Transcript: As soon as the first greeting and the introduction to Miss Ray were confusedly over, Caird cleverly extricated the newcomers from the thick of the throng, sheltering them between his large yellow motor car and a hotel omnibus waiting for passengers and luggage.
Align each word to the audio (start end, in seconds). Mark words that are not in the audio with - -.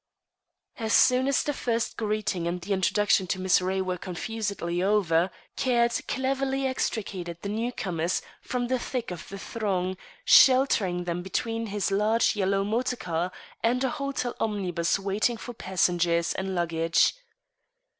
As 0.79 0.93
soon 0.93 1.27
as 1.27 1.43
the 1.43 1.53
first 1.53 1.95
greeting 1.95 2.47
and 2.47 2.59
the 2.59 2.73
introduction 2.73 3.27
to 3.27 3.39
Miss 3.39 3.61
Ray 3.61 3.81
were 3.81 3.99
confusedly 3.99 4.81
over, 4.81 5.29
Caird 5.55 5.91
cleverly 6.07 6.65
extricated 6.65 7.39
the 7.43 7.49
newcomers 7.49 8.23
from 8.41 8.65
the 8.65 8.79
thick 8.79 9.11
of 9.11 9.29
the 9.29 9.37
throng, 9.37 9.95
sheltering 10.25 11.03
them 11.03 11.21
between 11.21 11.67
his 11.67 11.91
large 11.91 12.35
yellow 12.35 12.63
motor 12.63 12.95
car 12.97 13.31
and 13.61 13.83
a 13.83 13.91
hotel 13.91 14.33
omnibus 14.39 14.97
waiting 14.97 15.37
for 15.37 15.53
passengers 15.53 16.33
and 16.33 16.55
luggage. 16.55 17.13